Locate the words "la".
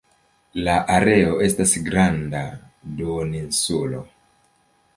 0.67-0.77